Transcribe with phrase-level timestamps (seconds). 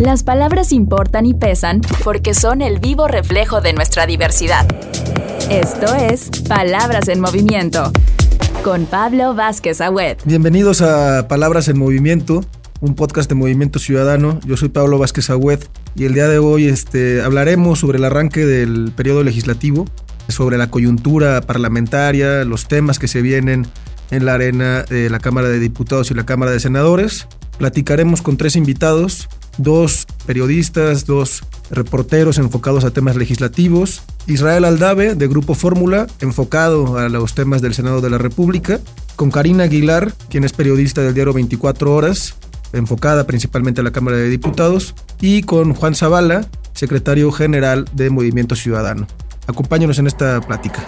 [0.00, 4.66] Las palabras importan y pesan porque son el vivo reflejo de nuestra diversidad.
[5.50, 7.92] Esto es Palabras en Movimiento
[8.64, 10.16] con Pablo Vázquez Agüed.
[10.24, 12.42] Bienvenidos a Palabras en Movimiento,
[12.80, 14.40] un podcast de Movimiento Ciudadano.
[14.46, 15.60] Yo soy Pablo Vázquez Agüed
[15.94, 19.84] y el día de hoy este, hablaremos sobre el arranque del periodo legislativo,
[20.28, 23.66] sobre la coyuntura parlamentaria, los temas que se vienen
[24.10, 27.28] en la arena de la Cámara de Diputados y la Cámara de Senadores.
[27.58, 29.28] Platicaremos con tres invitados
[29.62, 37.08] dos periodistas, dos reporteros enfocados a temas legislativos, Israel Aldave de Grupo Fórmula, enfocado a
[37.08, 38.80] los temas del Senado de la República,
[39.16, 42.36] con Karina Aguilar, quien es periodista del diario 24 Horas,
[42.72, 48.56] enfocada principalmente a la Cámara de Diputados, y con Juan Zavala, secretario general de Movimiento
[48.56, 49.06] Ciudadano.
[49.46, 50.84] Acompáñanos en esta plática.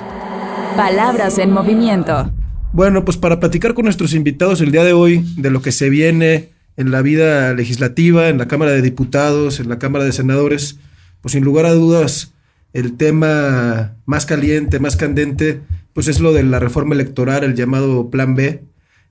[0.77, 2.33] Palabras en movimiento.
[2.73, 5.91] Bueno, pues para platicar con nuestros invitados el día de hoy de lo que se
[5.91, 10.79] viene en la vida legislativa, en la Cámara de Diputados, en la Cámara de Senadores,
[11.21, 12.33] pues sin lugar a dudas
[12.73, 15.61] el tema más caliente, más candente,
[15.93, 18.65] pues es lo de la reforma electoral, el llamado Plan B,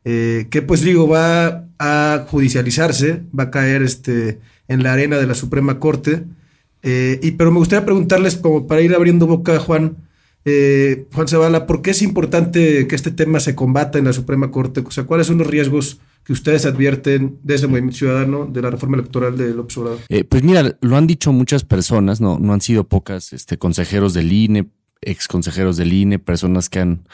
[0.04, 5.28] eh, que pues digo, va a judicializarse, va a caer este, en la arena de
[5.28, 6.24] la Suprema Corte.
[6.84, 9.98] Eh, y, pero me gustaría preguntarles, como para ir abriendo boca, Juan,
[10.46, 14.52] eh, Juan Zavala, ¿por qué es importante que este tema se combata en la Suprema
[14.52, 14.82] Corte?
[14.86, 18.70] O sea, ¿cuáles son los riesgos que ustedes advierten desde el Movimiento Ciudadano de la
[18.70, 20.00] reforma electoral de López Obrador?
[20.10, 24.14] Eh, pues mira, lo han dicho muchas personas, no, no han sido pocas, este, consejeros
[24.14, 24.68] del INE,
[25.02, 27.08] ex consejeros del INE, personas que han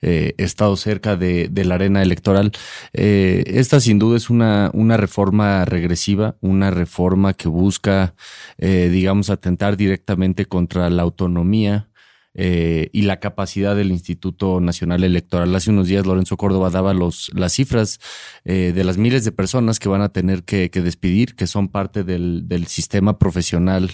[0.00, 2.52] eh, estado cerca de, la arena electoral.
[2.92, 8.14] Eh, esta sin duda es una, una reforma regresiva, una reforma que busca,
[8.58, 11.88] digamos, atentar directamente contra la autonomía
[12.34, 15.54] eh, y la capacidad del Instituto Nacional Electoral.
[15.54, 18.00] Hace unos días Lorenzo Córdoba daba los, las cifras
[18.44, 21.68] eh, de las miles de personas que van a tener que, que despedir, que son
[21.68, 23.90] parte del, del sistema profesional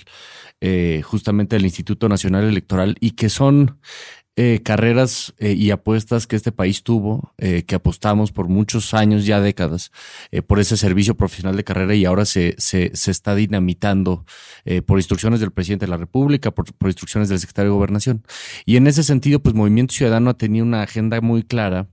[0.63, 3.79] eh, justamente del Instituto Nacional Electoral y que son
[4.36, 9.27] eh, carreras eh, y apuestas que este país tuvo, eh, que apostamos por muchos años,
[9.27, 9.91] ya décadas,
[10.47, 14.25] por ese servicio profesional de carrera y ahora se, se, se está dinamitando
[14.87, 18.25] por instrucciones del presidente de la República, por, por, instrucciones del secretario de Gobernación.
[18.65, 21.88] Y en ese sentido, pues Movimiento Ciudadano ha tenido una agenda muy clara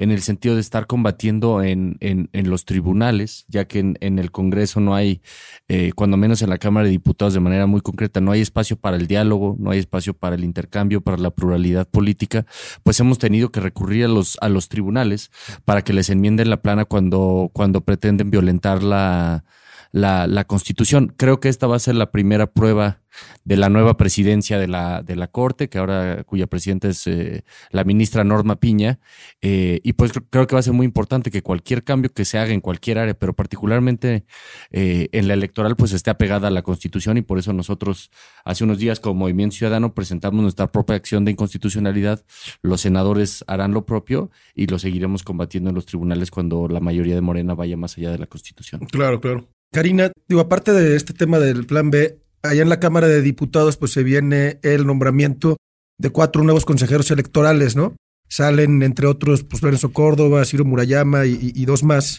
[0.00, 4.30] en el sentido de estar combatiendo en, en, los tribunales, ya que en, en el
[4.30, 5.20] Congreso no hay,
[5.68, 8.78] eh, cuando menos en la Cámara de Diputados de manera muy concreta, no hay espacio
[8.78, 12.46] para el diálogo, no hay espacio para el intercambio, para la pluralidad política,
[12.82, 15.30] pues hemos tenido que recurrir a los, a los tribunales
[15.66, 19.44] para que les enmienden la plana cuando, cuando pretenden violentar la,
[19.92, 21.12] la, la Constitución.
[21.16, 23.00] Creo que esta va a ser la primera prueba
[23.44, 27.44] de la nueva presidencia de la, de la Corte, que ahora cuya presidenta es eh,
[27.70, 29.00] la ministra Norma Piña.
[29.40, 32.38] Eh, y pues creo que va a ser muy importante que cualquier cambio que se
[32.38, 34.24] haga en cualquier área, pero particularmente
[34.70, 38.10] eh, en la electoral, pues esté apegada a la Constitución y por eso nosotros
[38.44, 42.24] hace unos días como Movimiento Ciudadano presentamos nuestra propia acción de inconstitucionalidad.
[42.62, 47.14] Los senadores harán lo propio y lo seguiremos combatiendo en los tribunales cuando la mayoría
[47.14, 48.80] de Morena vaya más allá de la Constitución.
[48.86, 49.48] Claro, claro.
[49.72, 53.76] Karina, digo, aparte de este tema del plan B, allá en la Cámara de Diputados
[53.76, 55.56] pues se viene el nombramiento
[55.96, 57.94] de cuatro nuevos consejeros electorales, ¿no?
[58.28, 62.18] Salen entre otros pues Lorenzo Córdoba, Ciro Murayama y, dos más.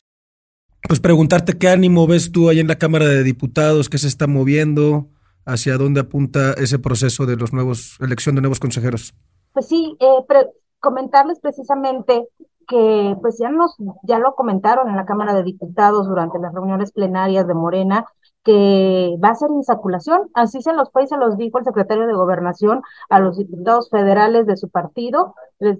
[0.87, 4.27] Pues preguntarte qué ánimo ves tú ahí en la Cámara de Diputados, qué se está
[4.27, 5.09] moviendo,
[5.45, 9.13] hacia dónde apunta ese proceso de los nuevos, elección de nuevos consejeros.
[9.51, 10.45] Pues sí, eh,
[10.79, 12.27] comentarles precisamente
[12.67, 16.91] que pues ya nos, ya lo comentaron en la Cámara de Diputados durante las reuniones
[16.91, 18.05] plenarias de Morena,
[18.43, 20.29] que va a ser insaculación.
[20.33, 23.89] Así se los fue y se los dijo el secretario de Gobernación a los diputados
[23.89, 25.35] federales de su partido.
[25.59, 25.77] Les,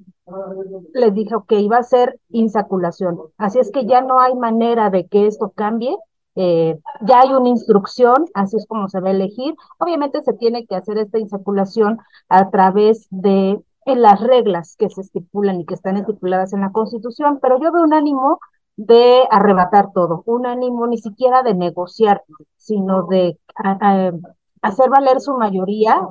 [0.94, 3.20] les dijo que iba a ser insaculación.
[3.38, 5.96] Así es que ya no hay manera de que esto cambie.
[6.36, 9.56] Eh, ya hay una instrucción, así es como se va a elegir.
[9.80, 12.00] Obviamente se tiene que hacer esta insaculación
[12.30, 16.72] a través de en las reglas que se estipulan y que están estipuladas en la
[16.72, 18.40] Constitución, pero yo veo un ánimo
[18.78, 22.24] de arrebatar todo, un ánimo ni siquiera de negociar,
[22.58, 23.38] sino de
[24.62, 26.08] hacer valer su mayoría,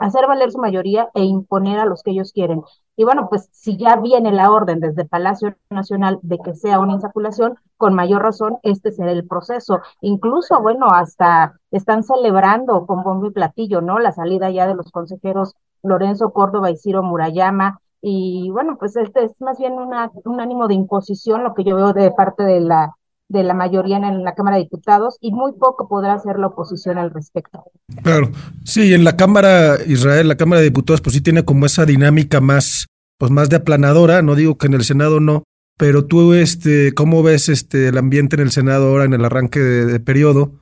[0.00, 2.62] hacer valer su mayoría e imponer a los que ellos quieren.
[2.96, 6.92] Y bueno, pues si ya viene la orden desde Palacio Nacional de que sea una
[6.92, 9.80] insaculación, con mayor razón este será el proceso.
[10.00, 13.98] Incluso, bueno, hasta están celebrando con bombo y platillo, ¿no?
[13.98, 19.24] La salida ya de los consejeros Lorenzo Córdoba y Ciro Murayama, y bueno, pues este
[19.24, 22.60] es más bien una, un ánimo de imposición, lo que yo veo de parte de
[22.60, 22.92] la,
[23.28, 26.98] de la mayoría en la Cámara de Diputados, y muy poco podrá hacer la oposición
[26.98, 27.64] al respecto.
[28.02, 28.30] Claro,
[28.64, 32.42] sí, en la Cámara Israel, la Cámara de Diputados, pues sí tiene como esa dinámica
[32.42, 32.88] más,
[33.18, 35.44] pues más de aplanadora, no digo que en el Senado no,
[35.78, 39.60] pero tú, este, ¿cómo ves este el ambiente en el Senado ahora en el arranque
[39.60, 40.52] de, de periodo?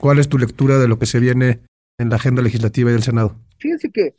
[0.00, 1.60] ¿Cuál es tu lectura de lo que se viene
[1.98, 3.36] en la agenda legislativa y del Senado?
[3.58, 4.16] Fíjense que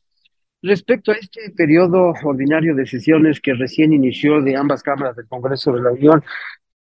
[0.62, 5.72] respecto a este periodo ordinario de sesiones que recién inició de ambas cámaras del Congreso
[5.74, 6.24] de la Unión,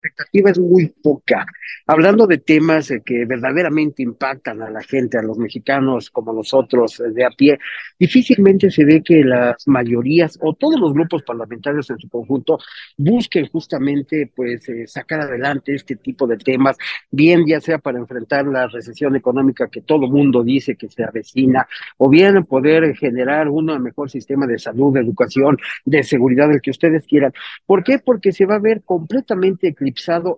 [0.02, 1.46] expectativa es muy poca.
[1.86, 6.98] Hablando de temas eh, que verdaderamente impactan a la gente, a los mexicanos como nosotros
[7.00, 7.58] eh, de a pie,
[7.98, 12.58] difícilmente se ve que las mayorías o todos los grupos parlamentarios en su conjunto
[12.96, 16.76] busquen justamente pues eh, sacar adelante este tipo de temas,
[17.10, 21.66] bien ya sea para enfrentar la recesión económica que todo mundo dice que se avecina,
[21.98, 26.70] o bien poder generar un mejor sistema de salud, de educación, de seguridad, el que
[26.70, 27.32] ustedes quieran.
[27.66, 27.98] ¿Por qué?
[27.98, 29.91] Porque se va a ver completamente eclipsado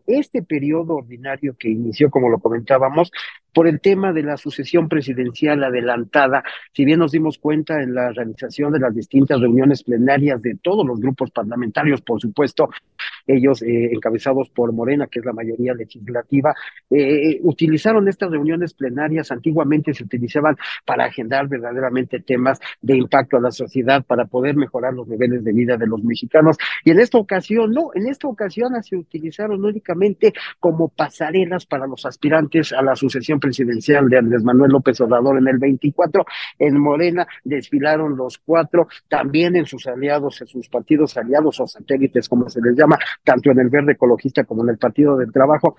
[0.07, 3.11] este periodo ordinario que inició, como lo comentábamos,
[3.55, 6.43] por el tema de la sucesión presidencial adelantada.
[6.73, 10.85] Si bien nos dimos cuenta en la realización de las distintas reuniones plenarias de todos
[10.87, 12.69] los grupos parlamentarios, por supuesto,
[13.27, 16.55] ellos eh, encabezados por Morena, que es la mayoría legislativa,
[16.91, 23.41] eh, utilizaron estas reuniones plenarias, antiguamente se utilizaban para agendar verdaderamente temas de impacto a
[23.41, 26.57] la sociedad, para poder mejorar los niveles de vida de los mexicanos.
[26.85, 32.05] Y en esta ocasión, no, en esta ocasión se utilizaron únicamente como pasarelas para los
[32.05, 36.25] aspirantes a la sucesión presidencial de Andrés Manuel López Obrador en el 24.
[36.59, 42.29] En Morena desfilaron los cuatro, también en sus aliados, en sus partidos aliados o satélites,
[42.29, 45.77] como se les llama, tanto en el Verde Ecologista como en el Partido del Trabajo.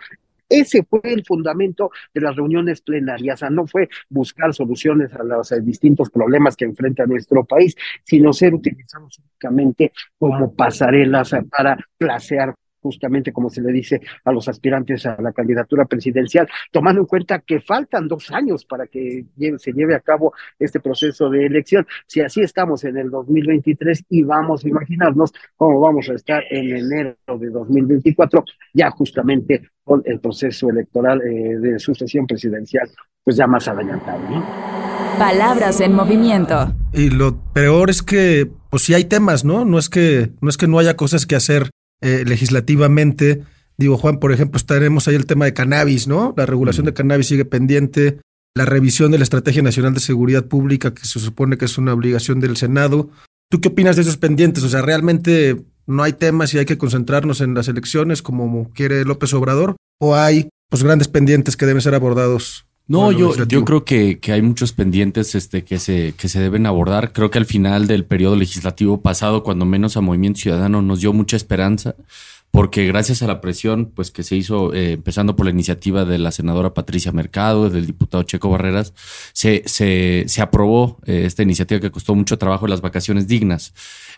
[0.47, 6.11] Ese fue el fundamento de las reuniones plenarias, no fue buscar soluciones a los distintos
[6.11, 12.53] problemas que enfrenta nuestro país, sino ser utilizados únicamente como pasarelas para placear
[12.85, 17.39] justamente como se le dice a los aspirantes a la candidatura presidencial, tomando en cuenta
[17.39, 19.25] que faltan dos años para que
[19.57, 21.87] se lleve a cabo este proceso de elección.
[22.05, 26.77] Si así estamos en el 2023 y vamos a imaginarnos cómo vamos a estar en
[26.77, 28.43] enero de 2024,
[28.75, 32.87] ya justamente con el proceso electoral eh, de sucesión presidencial,
[33.23, 34.21] pues ya más adelantado.
[35.17, 36.71] Palabras en movimiento.
[36.93, 39.65] Y lo peor es que, pues sí hay temas, ¿no?
[39.65, 41.69] No es que no es que no haya cosas que hacer
[42.05, 43.41] eh, legislativamente.
[43.77, 46.35] Digo, Juan, por ejemplo, estaremos ahí el tema de cannabis, ¿no?
[46.37, 48.19] La regulación de cannabis sigue pendiente,
[48.53, 51.93] la revisión de la Estrategia Nacional de Seguridad Pública, que se supone que es una
[51.93, 53.09] obligación del Senado.
[53.49, 54.63] ¿Tú qué opinas de esos pendientes?
[54.63, 59.03] O sea, ¿realmente no hay temas y hay que concentrarnos en las elecciones como quiere
[59.03, 59.75] López Obrador?
[59.99, 64.31] ¿O hay pues grandes pendientes que deben ser abordados no, yo, yo creo que, que,
[64.31, 67.13] hay muchos pendientes este, que, se, que se deben abordar.
[67.13, 71.11] Creo que al final del periodo legislativo pasado, cuando menos a Movimiento Ciudadano nos dio
[71.11, 71.95] mucha esperanza,
[72.51, 76.19] porque gracias a la presión pues, que se hizo, eh, empezando por la iniciativa de
[76.19, 78.93] la senadora Patricia Mercado, del diputado Checo Barreras,
[79.33, 83.73] se, se, se aprobó eh, esta iniciativa que costó mucho trabajo, las vacaciones dignas.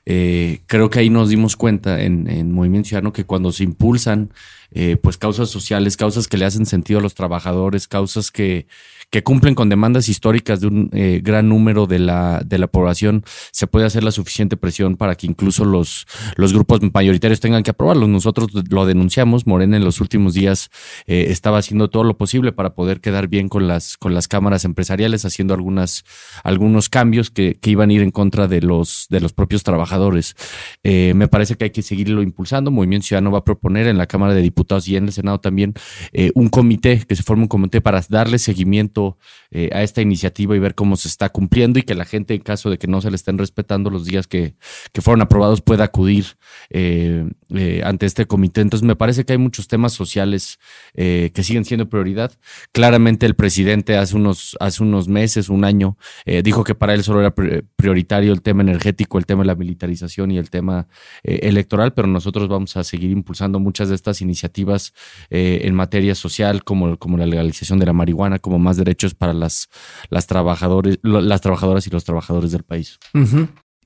[0.09, 4.31] Eh, creo que ahí nos dimos cuenta en, en Movimiento Ciudadano que cuando se impulsan
[4.71, 8.67] eh, pues causas sociales, causas que le hacen sentido a los trabajadores, causas que,
[9.09, 13.23] que cumplen con demandas históricas de un eh, gran número de la, de la población,
[13.51, 16.05] se puede hacer la suficiente presión para que incluso los,
[16.35, 18.09] los grupos mayoritarios tengan que aprobarlos.
[18.09, 20.69] Nosotros lo denunciamos, Morena en los últimos días
[21.05, 24.65] eh, estaba haciendo todo lo posible para poder quedar bien con las, con las cámaras
[24.65, 26.03] empresariales, haciendo algunas,
[26.43, 29.96] algunos cambios que, que iban a ir en contra de los, de los propios trabajadores.
[30.83, 32.71] Me parece que hay que seguirlo impulsando.
[32.71, 35.73] Movimiento Ciudadano va a proponer en la Cámara de Diputados y en el Senado también
[36.13, 39.17] eh, un comité, que se forme un comité para darle seguimiento
[39.51, 42.41] eh, a esta iniciativa y ver cómo se está cumpliendo y que la gente, en
[42.41, 44.55] caso de que no se le estén respetando los días que,
[44.91, 46.25] que fueron aprobados, pueda acudir
[46.69, 47.25] eh,
[47.83, 48.61] ante este comité.
[48.61, 50.59] Entonces, me parece que hay muchos temas sociales
[50.95, 52.31] que siguen siendo prioridad.
[52.71, 55.97] Claramente, el presidente hace unos, hace unos meses, un año,
[56.43, 57.33] dijo que para él solo era
[57.75, 59.86] prioritario el tema energético, el tema de la militarización
[60.31, 60.87] y el tema
[61.23, 64.93] electoral, pero nosotros vamos a seguir impulsando muchas de estas iniciativas iniciativas
[65.29, 69.33] eh, en materia social, como, como la legalización de la marihuana, como más derechos para
[69.33, 69.69] las,
[70.09, 72.99] las, trabajadores, las trabajadoras y los trabajadores del país.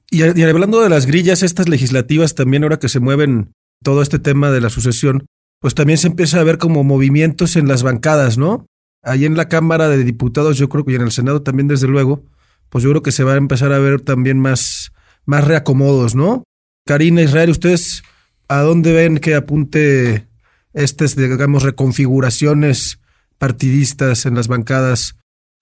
[0.10, 3.54] y, y hablando de las grillas, estas legislativas también, ahora que se mueven
[3.84, 5.26] todo este tema de la sucesión,
[5.60, 8.66] pues también se empieza a ver como movimientos en las bancadas, ¿no?
[9.04, 11.88] Ahí en la Cámara de Diputados, yo creo que y en el Senado también, desde
[11.88, 12.24] luego,
[12.70, 14.92] pues yo creo que se va a empezar a ver también más,
[15.26, 16.44] más reacomodos, ¿no?
[16.86, 18.04] Karina Israel, ¿ustedes
[18.48, 20.28] a dónde ven que apunte
[20.74, 23.00] estas, digamos, reconfiguraciones
[23.38, 25.16] partidistas en las bancadas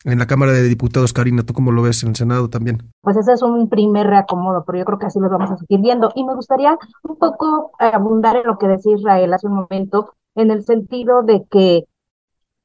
[0.06, 2.78] en la Cámara de Diputados, Karina, ¿tú cómo lo ves en el Senado también?
[3.01, 5.82] Pues ese es un primer reacomodo, pero yo creo que así lo vamos a seguir
[5.82, 6.12] viendo.
[6.16, 10.51] Y me gustaría un poco abundar en lo que decía Israel hace un momento, en
[10.51, 11.84] el sentido de que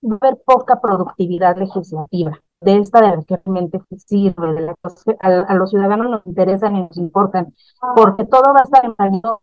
[0.04, 4.76] haber poca productividad legislativa de esta de la que realmente sirve, de la
[5.20, 7.54] a, a, los ciudadanos nos interesan y nos importan,
[7.94, 9.38] porque todo va a estar en manos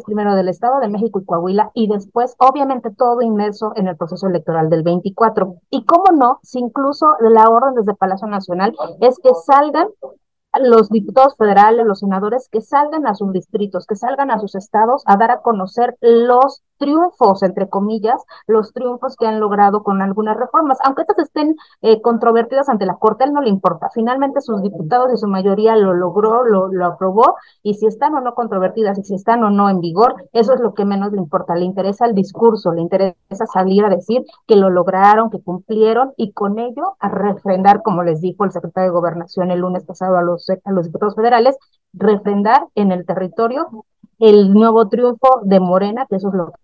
[0.00, 4.26] primero del Estado de México y Coahuila y después, obviamente, todo inmerso en el proceso
[4.26, 5.56] electoral del 24.
[5.70, 9.88] Y cómo no, si incluso la orden desde Palacio Nacional es que salgan
[10.60, 15.02] los diputados federales, los senadores, que salgan a sus distritos, que salgan a sus estados
[15.06, 20.36] a dar a conocer los triunfos, entre comillas, los triunfos que han logrado con algunas
[20.36, 23.88] reformas, aunque estas estén eh, controvertidas ante la Corte, él no le importa.
[23.94, 28.20] Finalmente sus diputados y su mayoría lo logró, lo, lo aprobó, y si están o
[28.20, 31.18] no controvertidas y si están o no en vigor, eso es lo que menos le
[31.18, 31.54] importa.
[31.54, 36.32] Le interesa el discurso, le interesa salir a decir que lo lograron, que cumplieron, y
[36.32, 40.22] con ello a refrendar, como les dijo el secretario de Gobernación el lunes pasado a
[40.22, 41.56] los, los diputados federales,
[41.92, 43.84] refrendar en el territorio
[44.18, 46.62] el nuevo triunfo de Morena, que eso es lo que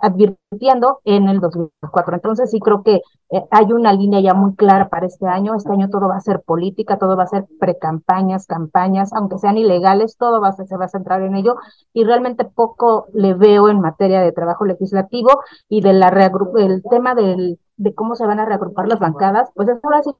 [0.00, 2.14] advirtiendo en el 2004.
[2.14, 5.54] Entonces sí creo que eh, hay una línea ya muy clara para este año.
[5.54, 9.58] Este año todo va a ser política, todo va a ser precampañas, campañas, aunque sean
[9.58, 11.56] ilegales, todo va a ser, se va a centrar en ello
[11.92, 16.08] y realmente poco le veo en materia de trabajo legislativo y de la
[16.56, 20.10] el tema del, de cómo se van a reagrupar las bancadas, pues es ahora sí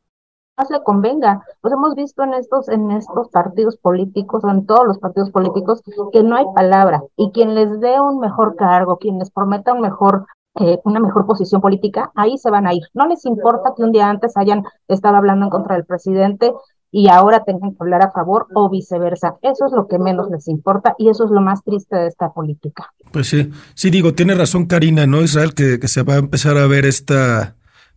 [0.71, 1.43] le convenga.
[1.61, 5.83] Pues hemos visto en estos, en estos partidos políticos, o en todos los partidos políticos,
[6.13, 7.03] que no hay palabra.
[7.17, 10.27] Y quien les dé un mejor cargo, quien les prometa un mejor,
[10.59, 12.83] eh, una mejor posición política, ahí se van a ir.
[12.95, 16.53] No les importa que un día antes hayan estado hablando en contra del presidente
[16.91, 19.37] y ahora tengan que hablar a favor o viceversa.
[19.43, 22.33] Eso es lo que menos les importa y eso es lo más triste de esta
[22.33, 22.95] política.
[23.13, 25.53] Pues sí, sí digo, tiene razón Karina, ¿no, Israel?
[25.53, 27.57] Que se va a empezar a ver esta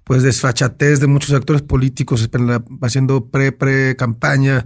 [0.10, 2.28] pues desfachatez de muchos actores políticos
[2.82, 4.66] haciendo pre pre campaña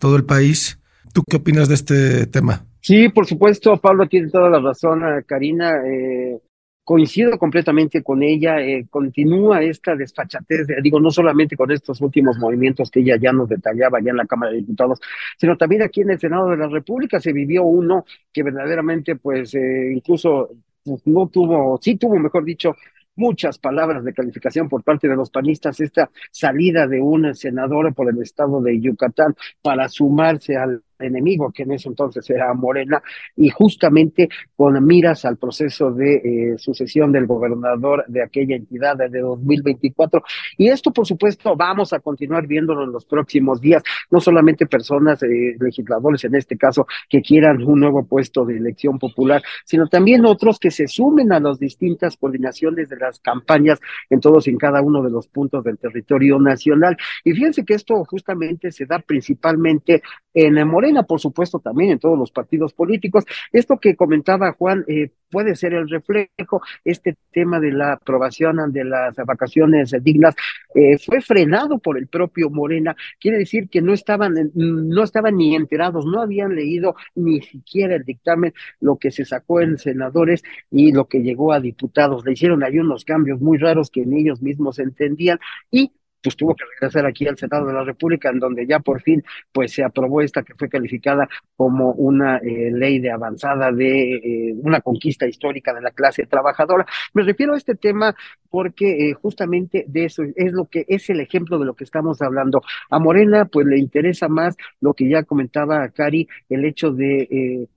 [0.00, 0.80] todo el país.
[1.12, 2.64] ¿Tú qué opinas de este tema?
[2.80, 5.76] Sí, por supuesto, Pablo tiene toda la razón, eh, Karina.
[5.86, 6.38] Eh,
[6.84, 8.62] coincido completamente con ella.
[8.62, 13.50] Eh, continúa esta desfachatez, digo, no solamente con estos últimos movimientos que ella ya nos
[13.50, 15.00] detallaba ya en la Cámara de Diputados,
[15.36, 19.52] sino también aquí en el Senado de la República se vivió uno que verdaderamente, pues,
[19.54, 20.48] incluso
[20.82, 22.74] pues, no tuvo, sí tuvo, mejor dicho,
[23.18, 28.08] muchas palabras de calificación por parte de los panistas, esta salida de un senador por
[28.08, 33.02] el estado de Yucatán para sumarse al enemigo, que en ese entonces era Morena,
[33.36, 39.20] y justamente con miras al proceso de eh, sucesión del gobernador de aquella entidad de
[39.20, 40.22] 2024.
[40.56, 45.22] Y esto, por supuesto, vamos a continuar viéndolo en los próximos días, no solamente personas,
[45.22, 50.24] eh, legisladores en este caso, que quieran un nuevo puesto de elección popular, sino también
[50.24, 54.58] otros que se sumen a las distintas coordinaciones de las campañas en todos y en
[54.58, 56.96] cada uno de los puntos del territorio nacional.
[57.24, 60.02] Y fíjense que esto justamente se da principalmente
[60.34, 63.24] en Morena por supuesto, también en todos los partidos políticos.
[63.52, 68.84] Esto que comentaba Juan eh, puede ser el reflejo, este tema de la aprobación de
[68.84, 70.34] las vacaciones dignas
[70.74, 75.54] eh, fue frenado por el propio Morena, quiere decir que no estaban, no estaban ni
[75.54, 80.92] enterados, no habían leído ni siquiera el dictamen, lo que se sacó en senadores y
[80.92, 82.24] lo que llegó a diputados.
[82.24, 85.38] Le hicieron ahí unos cambios muy raros que ni ellos mismos entendían
[85.70, 85.92] y
[86.22, 89.22] pues tuvo que regresar aquí al Senado de la República, en donde ya por fin
[89.52, 94.54] pues se aprobó esta que fue calificada como una eh, ley de avanzada de eh,
[94.62, 96.86] una conquista histórica de la clase trabajadora.
[97.14, 98.14] Me refiero a este tema
[98.50, 102.20] porque eh, justamente de eso es lo que es el ejemplo de lo que estamos
[102.22, 102.62] hablando.
[102.90, 107.68] A Morena pues le interesa más lo que ya comentaba Cari, el hecho de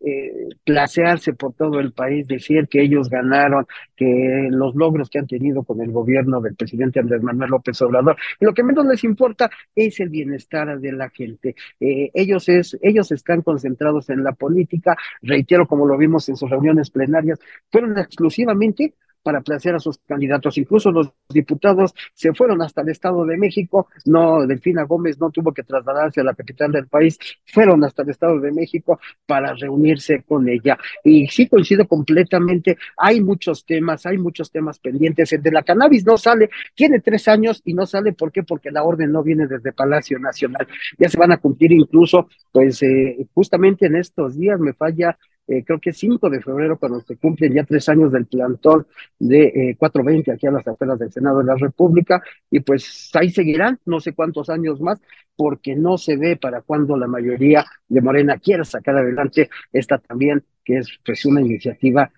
[0.00, 5.26] eh, placearse por todo el país, decir que ellos ganaron, que los logros que han
[5.26, 8.16] tenido con el gobierno del presidente Andrés Manuel López Obrador.
[8.40, 11.56] Lo que menos les importa es el bienestar de la gente.
[11.80, 16.48] Eh, ellos, es, ellos están concentrados en la política, reitero como lo vimos en sus
[16.48, 17.38] reuniones plenarias,
[17.70, 20.58] fueron exclusivamente para placear a sus candidatos.
[20.58, 23.88] Incluso los diputados se fueron hasta el Estado de México.
[24.04, 28.10] No, Delfina Gómez no tuvo que trasladarse a la capital del país, fueron hasta el
[28.10, 30.78] Estado de México para reunirse con ella.
[31.04, 35.32] Y sí coincido completamente, hay muchos temas, hay muchos temas pendientes.
[35.32, 38.42] El de la cannabis no sale, tiene tres años y no sale, ¿por qué?
[38.42, 40.66] Porque la orden no viene desde Palacio Nacional.
[40.98, 45.18] Ya se van a cumplir incluso, pues eh, justamente en estos días me falla
[45.48, 48.86] eh, creo que 5 de febrero, cuando se cumplen ya tres años del plantón
[49.18, 53.30] de 420 eh, aquí a las afueras del Senado de la República, y pues ahí
[53.30, 55.00] seguirán no sé cuántos años más,
[55.36, 60.44] porque no se ve para cuando la mayoría de Morena quiera sacar adelante esta también,
[60.62, 62.10] que es pues una iniciativa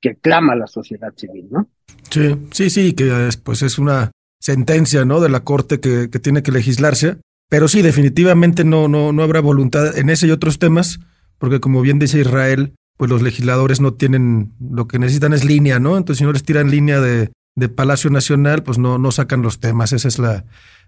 [0.00, 1.68] que clama la sociedad civil, ¿no?
[2.10, 5.20] Sí, sí, sí, que es, pues es una sentencia, ¿no?
[5.20, 7.16] De la Corte que, que tiene que legislarse,
[7.48, 11.00] pero sí, definitivamente no, no, no habrá voluntad en ese y otros temas
[11.38, 15.78] porque como bien dice Israel, pues los legisladores no tienen, lo que necesitan es línea,
[15.78, 15.96] ¿no?
[15.96, 19.60] Entonces si no les tiran línea de, de Palacio Nacional, pues no, no sacan los
[19.60, 20.44] temas, esa es la,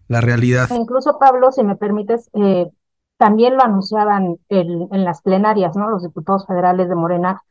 [0.09, 0.69] la realidad.
[0.75, 2.69] Incluso, Pablo, si me permites, eh,
[3.17, 5.89] también lo anunciaban en las plenarias, ¿no?
[5.89, 7.43] Los diputados federales de Morena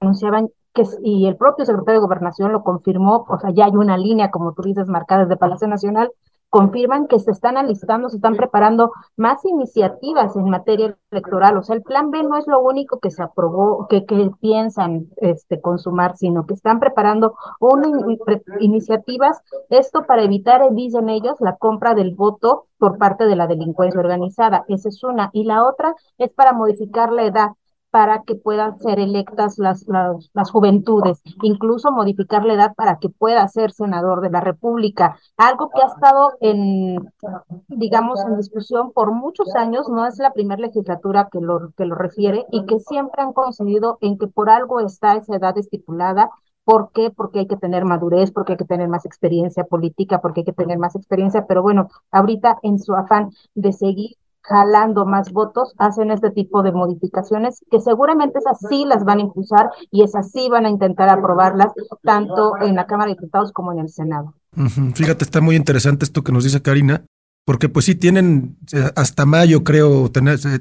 [0.00, 3.96] anunciaban que, y el propio secretario de Gobernación lo confirmó, o sea, ya hay una
[3.96, 6.12] línea, como tú dices, marcada desde Palacio Nacional,
[6.54, 11.56] confirman que se están alistando, se están preparando más iniciativas en materia electoral.
[11.56, 15.08] O sea, el plan B no es lo único que se aprobó, que, que piensan
[15.16, 17.88] este, consumar, sino que están preparando una
[18.60, 23.98] iniciativas, esto para evitar, dicen ellos, la compra del voto por parte de la delincuencia
[23.98, 24.64] organizada.
[24.68, 25.30] Esa es una.
[25.32, 27.48] Y la otra es para modificar la edad
[27.94, 33.46] para que puedan ser electas las, las, juventudes, incluso modificar la edad para que pueda
[33.46, 36.96] ser senador de la República, algo que ha estado en,
[37.68, 41.94] digamos, en discusión por muchos años, no es la primera legislatura que lo, que lo
[41.94, 46.30] refiere y que siempre han coincidido en que por algo está esa edad estipulada
[46.64, 47.10] ¿Por qué?
[47.10, 50.54] Porque hay que tener madurez, porque hay que tener más experiencia política, porque hay que
[50.54, 56.10] tener más experiencia, pero bueno, ahorita en su afán de seguir jalando más votos, hacen
[56.10, 60.48] este tipo de modificaciones que seguramente esas sí las van a impulsar y esas sí
[60.50, 61.72] van a intentar aprobarlas
[62.02, 64.34] tanto en la Cámara de Diputados como en el Senado.
[64.94, 67.06] Fíjate, está muy interesante esto que nos dice Karina,
[67.46, 70.10] porque pues sí tienen eh, hasta mayo, creo,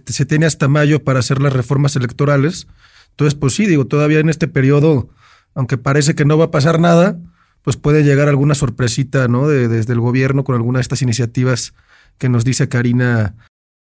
[0.05, 2.67] se tiene hasta mayo para hacer las reformas electorales.
[3.09, 5.09] Entonces, pues sí, digo, todavía en este periodo,
[5.55, 7.19] aunque parece que no va a pasar nada,
[7.63, 9.47] pues puede llegar alguna sorpresita, ¿no?
[9.47, 11.73] De, desde el gobierno con alguna de estas iniciativas
[12.17, 13.35] que nos dice Karina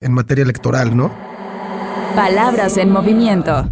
[0.01, 1.13] en materia electoral, ¿no?
[2.15, 3.71] Palabras en movimiento.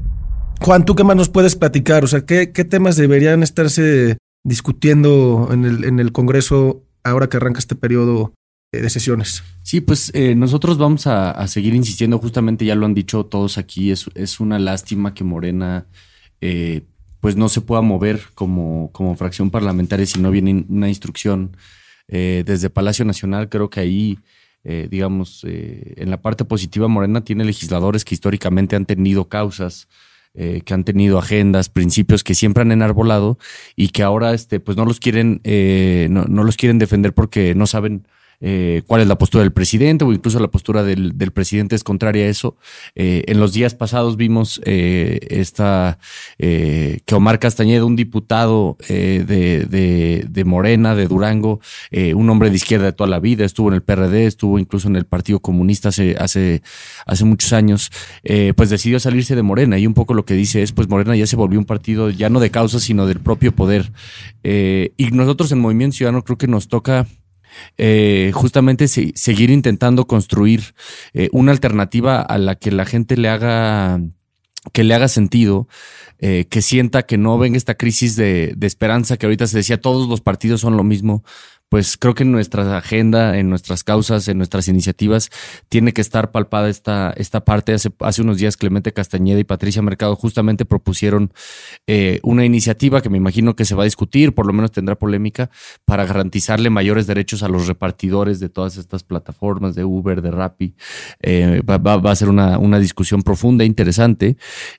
[0.61, 2.05] Juan, ¿tú qué más nos puedes platicar?
[2.05, 7.37] O sea, ¿qué, qué temas deberían estarse discutiendo en el, en el Congreso ahora que
[7.37, 8.33] arranca este periodo
[8.73, 9.43] eh, de sesiones?
[9.63, 13.91] Sí, pues eh, nosotros vamos a, seguir insistiendo, justamente ya lo han dicho todos aquí,
[13.91, 15.87] es, es una lástima que Morena
[16.41, 16.83] eh,
[17.21, 21.57] pues no se pueda mover como, como fracción parlamentaria si no viene una instrucción
[22.09, 23.49] desde Palacio Nacional.
[23.49, 24.21] Creo que ahí
[24.69, 29.87] eh, digamos, eh, en la parte positiva, Morena tiene legisladores que históricamente han tenido causas,
[30.35, 33.39] eh, que han tenido agendas, principios que siempre han enarbolado
[33.77, 35.41] y que ahora, este, pues no los quieren,
[36.11, 38.09] no, no, los quieren defender porque no saben
[38.41, 42.25] eh, cuál es la postura del presidente o incluso la postura del, presidente es contraria
[42.25, 42.57] a eso.
[42.95, 45.99] Eh, en los días pasados vimos eh, esta
[46.39, 51.61] que Omar Castañeda, un diputado de, Morena, de Durango,
[52.15, 54.97] un hombre de izquierda de toda la vida, estuvo en el PRD, estuvo incluso en
[54.97, 56.63] el Partido Comunista hace, hace,
[57.07, 57.91] hace muchos años,
[58.55, 61.27] pues decidió salirse de Morena y un poco lo que dice es, pues Morena ya
[61.27, 63.93] se volvió un partido ya no de causa, sino del propio poder.
[64.43, 67.07] y nosotros en Movimiento Ciudadano creo que nos toca
[67.79, 70.75] eh, justamente seguir intentando construir
[71.13, 74.01] eh, una alternativa a la que la gente le haga
[74.73, 75.69] que le haga sentido,
[76.19, 79.81] eh, que sienta que no venga esta crisis de, de, esperanza que ahorita se decía,
[79.81, 81.23] todos los partidos son lo mismo,
[81.69, 85.31] pues creo que en nuestra agenda, en nuestras causas, en nuestras iniciativas,
[85.69, 87.73] tiene que estar palpada esta, esta parte.
[87.73, 91.33] Hace, hace unos días Clemente Castañeda y Patricia Mercado justamente propusieron
[91.89, 94.95] eh, una iniciativa que me imagino que se va a discutir, por lo menos tendrá
[94.95, 95.51] polémica,
[95.85, 100.75] para garantizarle mayores derechos a los repartidores de todas estas plataformas de Uber, de Rappi.
[101.21, 104.37] Eh, va, va, a ser una, una discusión profunda e interesante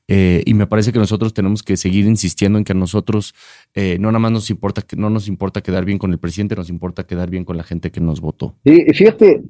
[0.08, 3.34] eh, y me parece que nosotros tenemos que seguir insistiendo en que a nosotros
[3.76, 6.70] no nada más nos importa, que no nos importa quedar bien con el presidente, nos
[6.70, 8.56] importa quedar bien con la gente que nos votó.
[8.66, 9.44] Sí, fíjate,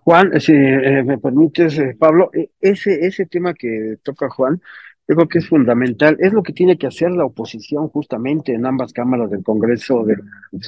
[0.00, 4.60] Juan, si eh, me permites, eh, Pablo, ese, ese tema que toca Juan,
[5.06, 8.92] creo que es fundamental, es lo que tiene que hacer la oposición justamente en ambas
[8.92, 10.16] cámaras del Congreso de,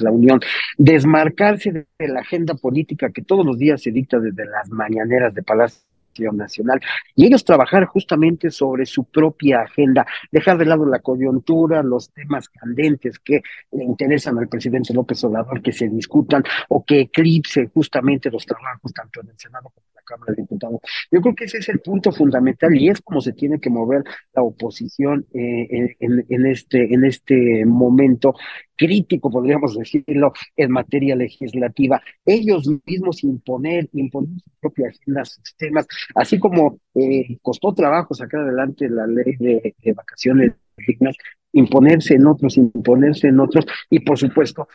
[0.01, 0.39] la Unión,
[0.77, 5.43] desmarcarse de la agenda política que todos los días se dicta desde las mañaneras de
[5.43, 5.84] Palacio
[6.33, 6.79] nacional
[7.15, 12.49] y ellos trabajar justamente sobre su propia agenda, dejar de lado la coyuntura, los temas
[12.49, 18.31] candentes que le interesan al presidente López Obrador que se discutan o que eclipse justamente
[18.31, 20.79] los trabajos tanto en el Senado como en la Cámara de Diputados.
[21.11, 24.03] Yo creo que ese es el punto fundamental y es como se tiene que mover
[24.33, 28.35] la oposición eh, en, este, en este momento
[28.75, 32.01] crítico, podríamos decirlo, en materia legislativa.
[32.25, 38.41] Ellos mismos imponer, imponer su propia agenda, sus temas, así como eh, costó trabajo sacar
[38.41, 40.53] adelante la ley de, vacaciones
[40.87, 41.15] dignas,
[41.53, 44.67] imponerse en otros, imponerse en otros, y por supuesto,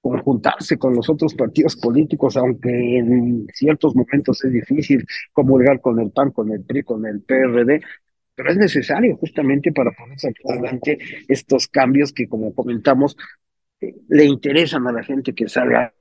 [0.00, 6.10] conjuntarse con los otros partidos políticos, aunque en ciertos momentos es difícil comulgar con el
[6.10, 7.82] PAN, con el PRI, con el PRD,
[8.40, 10.16] pero es necesario justamente para poner
[10.48, 10.98] adelante
[11.28, 13.14] estos cambios que, como comentamos,
[14.08, 15.92] le interesan a la gente que salga, a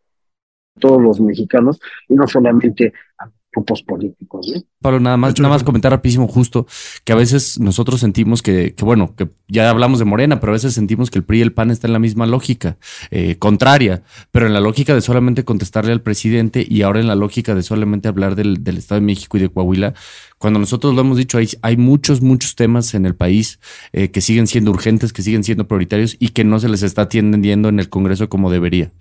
[0.79, 4.51] todos los mexicanos, y no solamente a grupos políticos.
[4.81, 6.67] Pablo, nada más, nada más comentar rapidísimo justo
[7.03, 10.53] que a veces nosotros sentimos que, que, bueno, que ya hablamos de Morena, pero a
[10.53, 12.77] veces sentimos que el PRI y el PAN están en la misma lógica,
[13.11, 17.15] eh, contraria, pero en la lógica de solamente contestarle al presidente y ahora en la
[17.15, 19.93] lógica de solamente hablar del, del Estado de México y de Coahuila,
[20.37, 23.59] cuando nosotros lo hemos dicho, hay, hay muchos, muchos temas en el país
[23.91, 27.03] eh, que siguen siendo urgentes, que siguen siendo prioritarios y que no se les está
[27.03, 28.91] atendiendo en el Congreso como debería.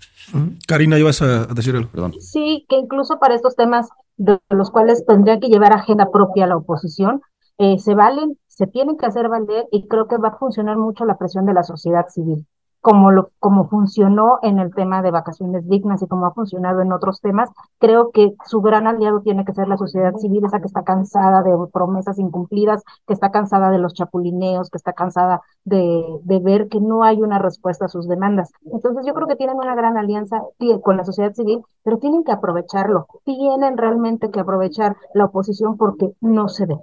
[0.67, 1.91] Karina, ibas a decir algo.
[1.91, 2.15] Perdón.
[2.21, 6.57] Sí, que incluso para estos temas de los cuales tendría que llevar agenda propia la
[6.57, 7.23] oposición,
[7.59, 11.05] eh, se valen, se tienen que hacer valer y creo que va a funcionar mucho
[11.07, 12.47] la presión de la sociedad civil
[12.81, 16.93] como, lo, como funcionó en el tema de vacaciones dignas y como ha funcionado en
[16.93, 20.67] otros temas, creo que su gran aliado tiene que ser la sociedad civil, esa que
[20.67, 26.05] está cansada de promesas incumplidas, que está cansada de los chapulineos, que está cansada de,
[26.23, 28.51] de ver que no hay una respuesta a sus demandas.
[28.73, 30.43] Entonces yo creo que tienen una gran alianza
[30.83, 36.13] con la sociedad civil, pero tienen que aprovecharlo, tienen realmente que aprovechar la oposición porque
[36.21, 36.77] no se ve.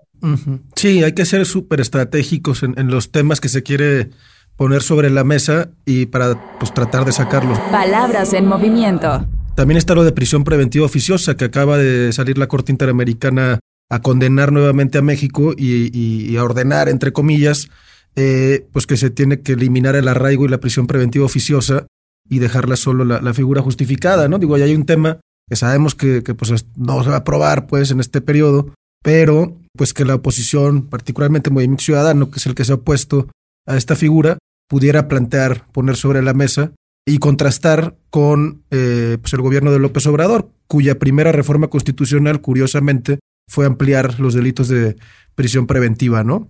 [0.76, 4.10] Sí, hay que ser súper estratégicos en, en los temas que se quiere
[4.58, 7.60] poner sobre la mesa y para pues, tratar de sacarlos.
[7.72, 9.26] Palabras en movimiento.
[9.56, 14.02] También está lo de prisión preventiva oficiosa, que acaba de salir la Corte Interamericana a
[14.02, 17.70] condenar nuevamente a México y, a ordenar, entre comillas,
[18.16, 21.86] eh, pues que se tiene que eliminar el arraigo y la prisión preventiva oficiosa
[22.28, 24.40] y dejarla solo la, figura justificada, ¿no?
[24.40, 27.68] Digo, ya hay un tema que sabemos que, que pues no se va a aprobar
[27.68, 32.56] pues en este periodo, pero pues que la oposición, particularmente Movimiento Ciudadano, que es el
[32.56, 33.28] que se ha opuesto
[33.68, 34.38] a esta figura,
[34.68, 36.72] pudiera plantear, poner sobre la mesa
[37.06, 43.20] y contrastar con eh, pues el gobierno de López Obrador, cuya primera reforma constitucional, curiosamente,
[43.48, 44.96] fue ampliar los delitos de
[45.36, 46.50] prisión preventiva, ¿no?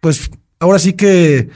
[0.00, 1.50] Pues ahora sí que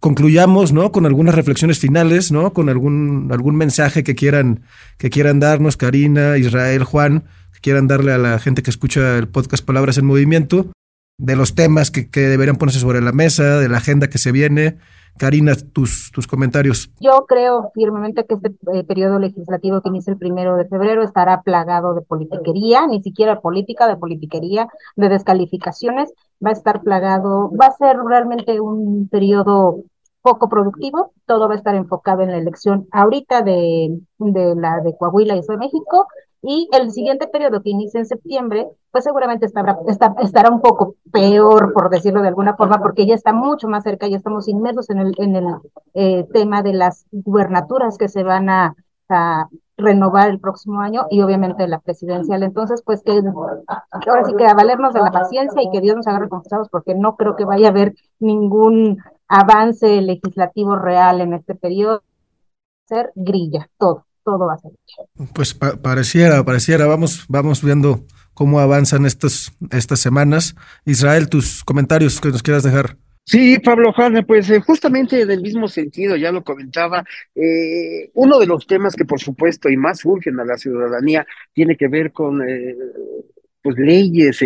[0.00, 0.90] concluyamos, ¿no?
[0.90, 2.52] Con algunas reflexiones finales, ¿no?
[2.52, 4.62] Con algún, algún mensaje que quieran,
[4.98, 9.28] que quieran darnos, Karina, Israel, Juan, que quieran darle a la gente que escucha el
[9.28, 10.72] podcast Palabras en Movimiento,
[11.18, 14.32] de los temas que, que deberían ponerse sobre la mesa, de la agenda que se
[14.32, 14.78] viene,
[15.18, 16.90] Karina, tus, tus comentarios.
[17.00, 21.42] Yo creo firmemente que este eh, periodo legislativo que inicia el primero de febrero estará
[21.42, 26.12] plagado de politiquería, ni siquiera política, de politiquería, de descalificaciones.
[26.44, 29.84] Va a estar plagado, va a ser realmente un periodo
[30.20, 34.96] poco productivo, todo va a estar enfocado en la elección ahorita de, de la de
[34.96, 36.08] Coahuila y de México
[36.46, 41.88] y el siguiente periodo que inicia en septiembre, pues seguramente estará, un poco peor, por
[41.88, 45.14] decirlo de alguna forma, porque ya está mucho más cerca, ya estamos inmersos en el,
[45.16, 45.46] en el
[45.94, 48.76] eh, tema de las gubernaturas que se van a,
[49.76, 52.42] renovar el próximo año y obviamente la presidencial.
[52.42, 56.06] Entonces, pues que ahora sí que a valernos de la paciencia y que Dios nos
[56.06, 61.54] haga confesados porque no creo que vaya a haber ningún avance legislativo real en este
[61.54, 62.02] periodo.
[62.86, 64.72] Ser grilla, todo todo va a ser
[65.34, 70.54] Pues pareciera, pareciera, vamos, vamos viendo cómo avanzan estos, estas semanas.
[70.84, 72.96] Israel, tus comentarios que nos quieras dejar.
[73.26, 78.46] Sí, Pablo Juan, pues eh, justamente del mismo sentido, ya lo comentaba, eh, uno de
[78.46, 82.46] los temas que por supuesto y más urgen a la ciudadanía tiene que ver con
[82.46, 82.76] eh,
[83.62, 84.44] pues leyes,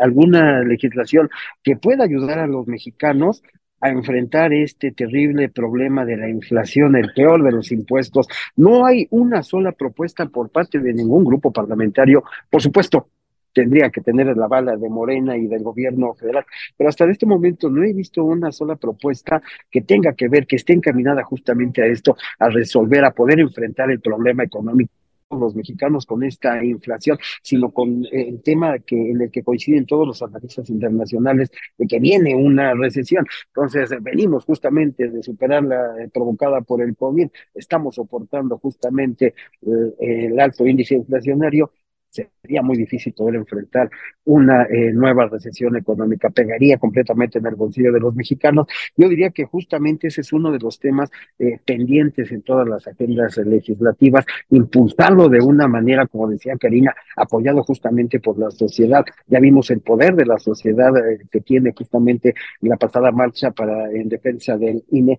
[0.00, 1.28] alguna legislación
[1.64, 3.42] que pueda ayudar a los mexicanos
[3.84, 8.26] a enfrentar este terrible problema de la inflación, el peor de los impuestos.
[8.56, 12.24] No hay una sola propuesta por parte de ningún grupo parlamentario.
[12.48, 13.08] Por supuesto,
[13.52, 16.46] tendría que tener la bala de Morena y del gobierno federal,
[16.78, 20.56] pero hasta este momento no he visto una sola propuesta que tenga que ver, que
[20.56, 26.06] esté encaminada justamente a esto, a resolver, a poder enfrentar el problema económico los mexicanos
[26.06, 30.68] con esta inflación, sino con el tema que en el que coinciden todos los analistas
[30.70, 33.26] internacionales de que viene una recesión.
[33.48, 40.26] Entonces, venimos justamente de superar la eh, provocada por el COVID, estamos soportando justamente eh,
[40.26, 41.72] el alto índice inflacionario
[42.14, 43.90] sería muy difícil poder enfrentar
[44.24, 48.66] una eh, nueva recesión económica, pegaría completamente en el bolsillo de los mexicanos.
[48.96, 52.86] Yo diría que justamente ese es uno de los temas eh, pendientes en todas las
[52.86, 59.04] agendas legislativas, impulsarlo de una manera, como decía Karina, apoyado justamente por la sociedad.
[59.26, 63.90] Ya vimos el poder de la sociedad eh, que tiene justamente la pasada marcha para
[63.90, 65.18] en defensa del INE.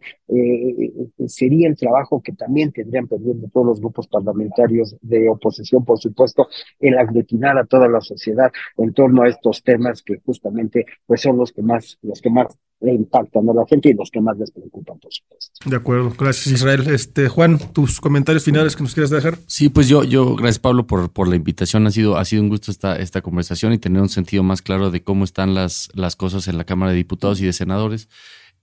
[1.28, 6.48] sería el trabajo que también tendrían pendiente todos los grupos parlamentarios de oposición, por supuesto,
[6.88, 11.38] el aglutinar a toda la sociedad en torno a estos temas que justamente pues son
[11.38, 12.48] los que más, los que más
[12.82, 15.70] le impactan a la gente y los que más les preocupan, por supuesto.
[15.70, 16.84] De acuerdo, gracias Israel.
[16.88, 19.38] Este Juan, tus comentarios finales que nos quieras dejar.
[19.48, 21.88] Sí, pues yo, yo, gracias Pablo por, por la invitación.
[21.88, 24.92] Ha sido, ha sido un gusto esta, esta conversación y tener un sentido más claro
[24.92, 28.10] de cómo están las, las cosas en la Cámara de Diputados y de Senadores.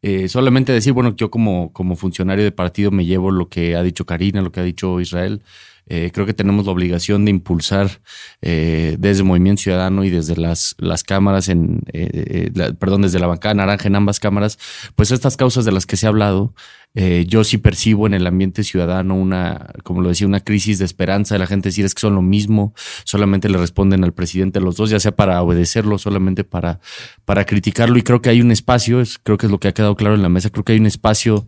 [0.03, 3.83] Eh, solamente decir, bueno, yo como, como funcionario de partido me llevo lo que ha
[3.85, 5.43] dicho Karina, lo que ha dicho Israel.
[5.87, 8.01] Eh, creo que tenemos la obligación de impulsar
[8.41, 13.55] eh, desde Movimiento Ciudadano y desde las, las cámaras, en, eh, perdón, desde la bancada
[13.55, 14.59] naranja en ambas cámaras,
[14.95, 16.55] pues estas causas de las que se ha hablado.
[16.95, 21.35] Yo sí percibo en el ambiente ciudadano una, como lo decía, una crisis de esperanza
[21.35, 22.75] de la gente decir es que son lo mismo,
[23.05, 26.81] solamente le responden al presidente los dos, ya sea para obedecerlo, solamente para,
[27.25, 27.99] para criticarlo.
[27.99, 30.15] Y creo que hay un espacio, es, creo que es lo que ha quedado claro
[30.15, 31.47] en la mesa, creo que hay un espacio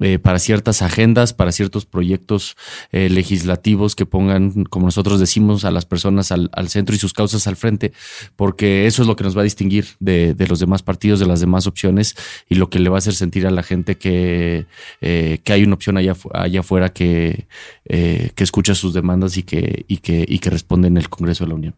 [0.00, 2.56] eh, para ciertas agendas, para ciertos proyectos
[2.90, 7.46] eh, legislativos que pongan, como nosotros decimos, a las personas al, centro y sus causas
[7.46, 7.92] al frente,
[8.34, 11.38] porque eso es lo que nos va a distinguir de, los demás partidos, de las
[11.38, 12.16] demás opciones
[12.48, 14.66] y lo que le va a hacer sentir a la gente que,
[15.00, 17.46] eh, que hay una opción allá, allá afuera que,
[17.84, 21.48] que escucha sus demandas y que, y, que, y que responde en el Congreso de
[21.48, 21.74] la Unión.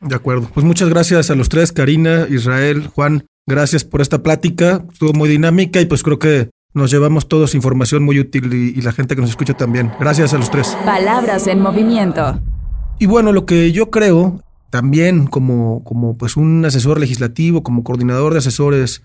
[0.00, 0.48] De acuerdo.
[0.54, 3.26] Pues muchas gracias a los tres, Karina, Israel, Juan.
[3.46, 4.84] Gracias por esta plática.
[4.92, 8.92] Estuvo muy dinámica y pues creo que nos llevamos todos información muy útil y, la
[8.92, 9.90] gente que nos escucha también.
[9.98, 10.76] Gracias a los tres.
[10.84, 12.40] Palabras en movimiento.
[12.98, 18.32] Y bueno, lo que yo creo, también como, como pues un asesor legislativo, como coordinador
[18.32, 19.02] de asesores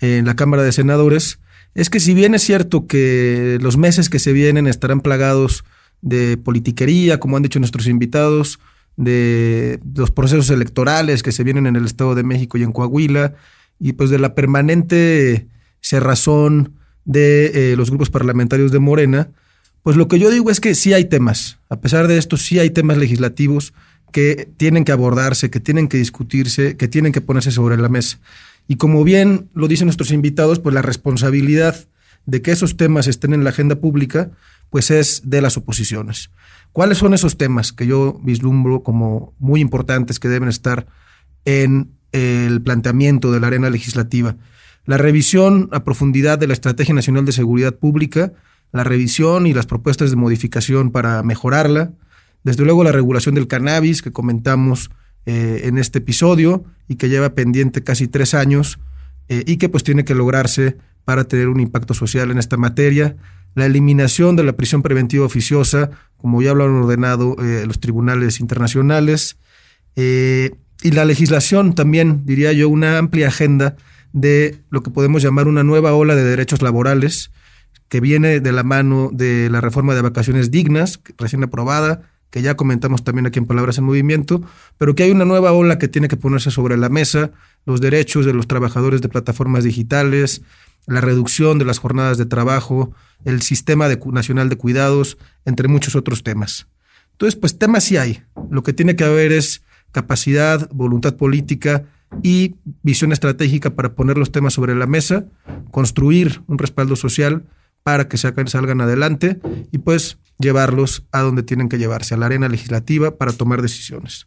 [0.00, 1.40] en la Cámara de Senadores,
[1.74, 5.64] es que si bien es cierto que los meses que se vienen estarán plagados
[6.00, 8.58] de politiquería, como han dicho nuestros invitados,
[8.96, 13.34] de los procesos electorales que se vienen en el Estado de México y en Coahuila,
[13.78, 15.46] y pues de la permanente
[15.80, 19.30] cerrazón de eh, los grupos parlamentarios de Morena,
[19.82, 22.58] pues lo que yo digo es que sí hay temas, a pesar de esto sí
[22.58, 23.72] hay temas legislativos
[24.12, 28.18] que tienen que abordarse, que tienen que discutirse, que tienen que ponerse sobre la mesa.
[28.68, 31.88] Y como bien lo dicen nuestros invitados, pues la responsabilidad
[32.26, 34.30] de que esos temas estén en la agenda pública,
[34.70, 36.30] pues es de las oposiciones.
[36.72, 40.86] ¿Cuáles son esos temas que yo vislumbro como muy importantes que deben estar
[41.44, 44.36] en el planteamiento de la arena legislativa?
[44.88, 48.32] la revisión a profundidad de la Estrategia Nacional de Seguridad Pública,
[48.72, 51.92] la revisión y las propuestas de modificación para mejorarla,
[52.42, 54.90] desde luego la regulación del cannabis que comentamos
[55.30, 58.78] eh, en este episodio y que lleva pendiente casi tres años
[59.28, 63.14] eh, y que pues tiene que lograrse para tener un impacto social en esta materia,
[63.54, 68.40] la eliminación de la prisión preventiva oficiosa, como ya lo han ordenado eh, los tribunales
[68.40, 69.36] internacionales,
[69.96, 73.76] y la legislación también, diría yo, una amplia agenda
[74.14, 77.32] de lo que podemos llamar una nueva ola de derechos laborales
[77.88, 82.56] que viene de la mano de la reforma de vacaciones dignas, recién aprobada, que ya
[82.56, 84.42] comentamos también aquí en Palabras en Movimiento,
[84.76, 87.30] pero que hay una nueva ola que tiene que ponerse sobre la mesa,
[87.64, 90.42] los derechos de los trabajadores de plataformas digitales,
[90.86, 92.92] la reducción de las jornadas de trabajo,
[93.24, 96.66] el sistema nacional de cuidados, entre muchos otros temas.
[97.12, 98.22] Entonces, pues temas sí hay.
[98.50, 99.62] Lo que tiene que haber es
[99.92, 101.84] capacidad, voluntad política
[102.22, 105.26] y visión estratégica para poner los temas sobre la mesa,
[105.70, 107.44] construir un respaldo social
[107.82, 109.40] para que salgan adelante
[109.72, 114.26] y pues llevarlos a donde tienen que llevarse, a la arena legislativa para tomar decisiones.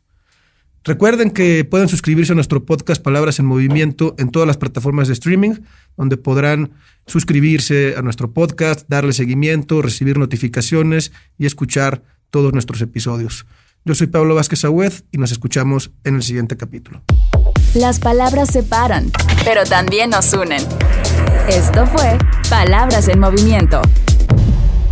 [0.84, 5.14] Recuerden que pueden suscribirse a nuestro podcast Palabras en Movimiento en todas las plataformas de
[5.14, 5.58] streaming,
[5.96, 6.72] donde podrán
[7.06, 13.46] suscribirse a nuestro podcast, darle seguimiento, recibir notificaciones y escuchar todos nuestros episodios.
[13.86, 17.04] Yo soy Pablo Vázquez Agüed y nos escuchamos en el siguiente capítulo.
[17.76, 19.12] Las palabras separan,
[19.44, 20.64] pero también nos unen.
[21.48, 22.18] Esto fue
[22.50, 23.82] Palabras en Movimiento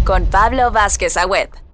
[0.09, 1.68] con Pablo Vázquez Agüed.